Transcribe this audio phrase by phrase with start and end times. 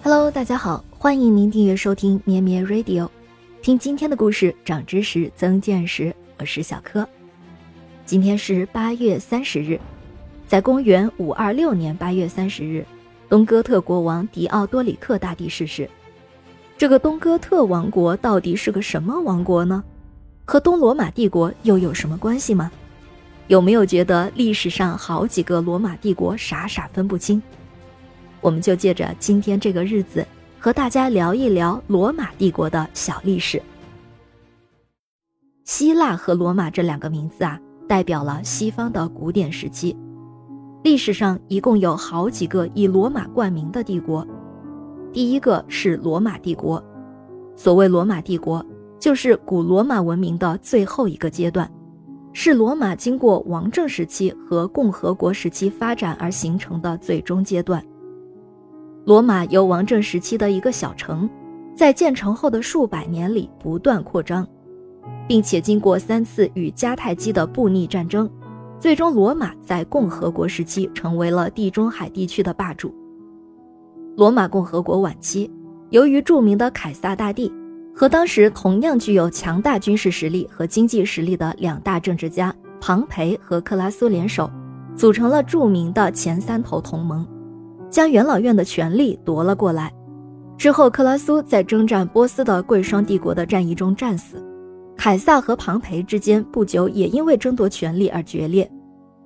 [0.00, 3.08] Hello，大家好，欢迎您订阅收听咩咩 Radio，
[3.60, 6.14] 听今天的故事，长知识，增见识。
[6.38, 7.06] 我是小柯。
[8.06, 9.78] 今天是八月三十日，
[10.46, 12.86] 在公元五二六年八月三十日，
[13.28, 15.90] 东哥特国王迪奥多里克大帝逝世。
[16.78, 19.82] 这个东哥特王国到底是个什么王国呢？
[20.44, 22.70] 和东罗马帝国又有什么关系吗？
[23.48, 27.42] 有没有觉得历史上好几个罗马帝国傻傻分不清？
[28.40, 30.26] 我们就借着今天这个日子，
[30.58, 33.60] 和大家聊一聊罗马帝国的小历史。
[35.64, 39.96] 希腊和罗马这两个名字啊，代表了西方的古典时期。
[40.84, 44.26] 历史上一共有好几个以罗马冠名的帝国。
[45.12, 46.82] 第一个是罗马帝国，
[47.56, 48.64] 所谓罗马帝国，
[48.98, 51.70] 就是古罗马文明的最后一个阶段，
[52.32, 57.84] 是罗马经过王政时期和共和国时期发展而形成的最终阶段。
[59.08, 61.26] 罗马由王政时期的一个小城，
[61.74, 64.46] 在建成后的数百年里不断扩张，
[65.26, 68.30] 并且经过三次与迦太基的布匿战争，
[68.78, 72.94] 最终罗马在共和国时期成为了地中海地区的霸主。
[74.14, 75.50] 罗马共和国晚期，
[75.88, 77.50] 由于著名的凯撒大帝
[77.94, 84.50] 和当时同样具有强大军事实力和经济实力的两大政治家庞培和克拉苏联手，
[84.94, 87.26] 组成了著名的前三头同盟。
[87.90, 89.92] 将元老院的权力夺了过来，
[90.56, 94.44] 之后克拉苏在征战波斯的贵霜帝国的战役中战死，
[94.96, 98.70] 凯撒和庞培之间不久也因为争夺权力而决裂，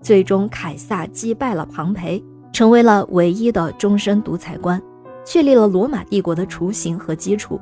[0.00, 4.80] 最终凯撒击败了庞培，成为了唯一的终身独裁官，
[5.24, 7.60] 确立了罗马帝国的雏形和基础。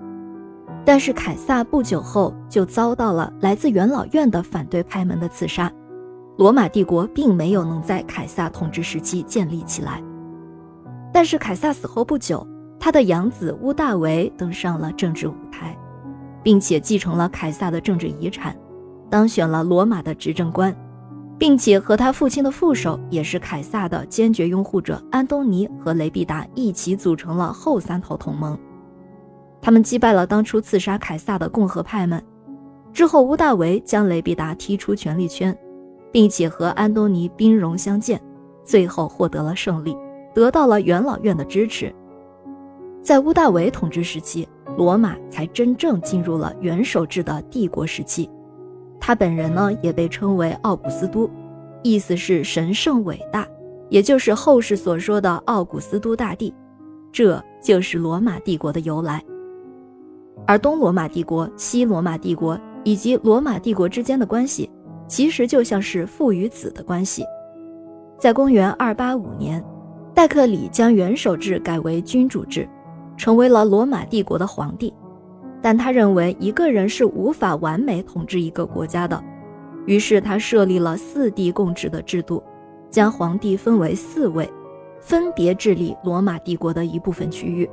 [0.85, 5.71] 但是凯撒不久后就遭到了来自元老院的反对派们的刺杀，
[6.37, 10.03] 罗马帝国并没有能在凯撒统治时期建立起来。
[11.21, 12.47] 但是凯撒死后不久，
[12.79, 15.77] 他的养子屋大维登上了政治舞台，
[16.43, 18.57] 并且继承了凯撒的政治遗产，
[19.11, 20.75] 当选了罗马的执政官，
[21.37, 28.59] 并且和他父亲的副手，也是凯撒的坚决拥护者安东尼和雷必达一起组成了后三头同盟。
[29.61, 32.25] 他们击败了当初刺杀凯撒的共和派们，
[32.95, 35.55] 之后屋大维将雷必达踢出权力圈，
[36.11, 38.19] 并且和安东尼兵戎相见，
[38.65, 39.95] 最后获得了胜利。
[40.33, 41.93] 得到了元老院的支持，
[43.03, 48.31] 在屋大维统治时期，罗马才真正进入了元首制的帝国时期。
[49.01, 51.29] 他本人呢，也被称为奥古斯都，
[51.83, 53.47] 意思是神圣伟大，
[53.89, 56.55] 也就是后世所说的奥古斯都大帝。
[57.11, 59.21] 这就是罗马帝国的由来。
[60.47, 64.71] 而东罗马帝国、西罗马帝国以及罗马帝国之间的关系，
[65.09, 67.25] 其实就像是父与子的关系。
[68.17, 69.65] 在公元二八五年。
[70.21, 72.69] 戴克里将元首制改为君主制，
[73.17, 74.93] 成为了罗马帝国的皇帝。
[75.63, 79.19] 但他认为一个人是无法完美统治一个国家的，
[79.87, 82.43] 于是他设立了四帝共治的制度，
[82.91, 84.47] 将皇帝分为四位，
[85.01, 87.67] 分别治理罗马帝国的一部分区域。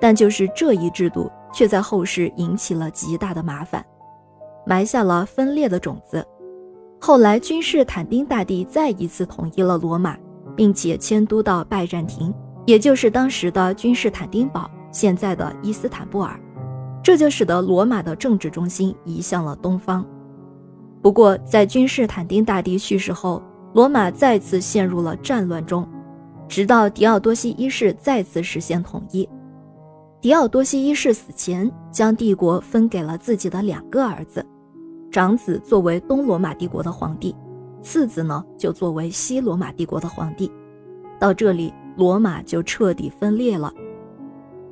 [0.00, 3.84] 但就是这一制度，却在后世引起了极大的麻烦，
[4.64, 6.26] 埋下了分裂的种子。
[6.98, 10.16] 后来，君士坦丁大帝再一次统一了罗马。
[10.60, 12.30] 并且迁都到拜占庭，
[12.66, 16.38] 也就是当时的君士坦丁堡，现在的伊斯坦布尔，
[17.02, 20.04] 这就使得罗马的政治中心移向了东方。
[21.00, 25.88] 不过，在君士坦丁大帝去世后，罗马再次陷入了战乱中，
[26.46, 29.26] 直到狄奥多西一世再次实现统一。
[30.20, 34.44] 狄奥多西一世死前，将帝国分给了自己的两个儿子，
[35.10, 37.34] 长子作为东罗马帝国的皇帝。
[37.82, 40.50] 次子呢，就作为西罗马帝国的皇帝。
[41.18, 43.72] 到这里，罗马就彻底分裂了。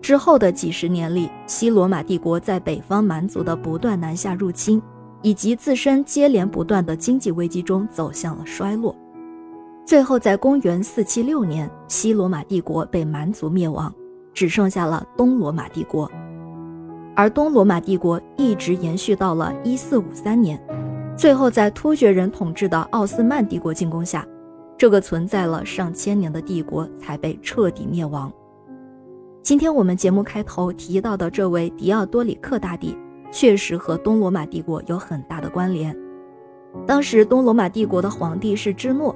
[0.00, 4.80] 之后的几十年里，西罗马帝国在北方蛮族的不断南下入侵，
[5.22, 8.94] 以及自身接连不断的经济危机中走向了衰落。
[9.84, 13.92] 最后，在公元476年，西罗马帝国被蛮族灭亡，
[14.32, 16.10] 只剩下了东罗马帝国。
[17.16, 20.77] 而东罗马帝国一直延续到了1453年。
[21.18, 24.24] 最后，在突厥人统治的奥斯曼帝国进攻下，
[24.76, 28.32] 这个存在了上千年的帝国才被彻底灭亡。
[29.42, 32.96] 今天我们节目开头提到的这位迪奥多里克大帝，
[33.32, 35.92] 确实和东罗马帝国有很大的关联。
[36.86, 39.12] 当时东罗马帝国的皇帝是芝诺，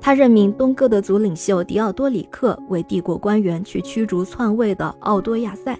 [0.00, 5.78] 他任命东哥德族领袖迪奥多里克为帝国官员，去驱逐篡位的奥多亚塞。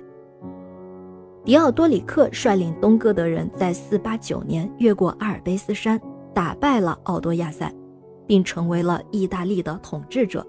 [1.44, 6.00] 迪奥多里克率领东哥德人在489年越过阿尔卑斯山，
[6.32, 7.68] 打败了奥多亚塞，
[8.28, 10.46] 并成为了意大利的统治者。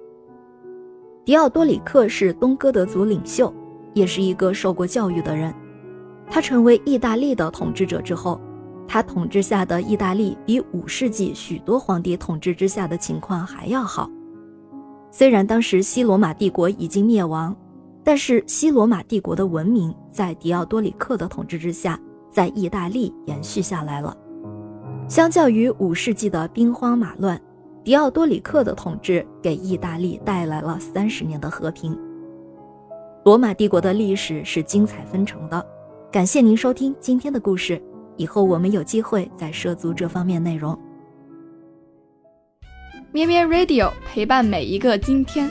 [1.26, 3.52] 迪奥多里克是东哥德族领袖，
[3.94, 5.52] 也是一个受过教育的人。
[6.30, 8.40] 他成为意大利的统治者之后，
[8.88, 14.08] 他统治下的意大利比五世纪许多皇帝统治之下的情况还要好。
[15.10, 17.56] 虽然当时西罗马帝国已经灭亡，
[18.04, 24.16] 但是西罗马帝国的文明在狄奥多里克的统治之下，在意大利延续下来了。
[25.08, 27.40] 相较于五世纪的兵荒马乱，
[27.84, 31.98] 狄奥多里克的统治给意大利带来了三十年的和平。
[33.24, 35.66] 罗马帝国的历史是精彩纷呈的。
[36.12, 37.82] 感谢您收听今天的故事，
[38.18, 40.78] 以后我们有机会再涉足这方面内容。
[43.12, 45.50] 咩咩 Radio 陪伴每一个今天。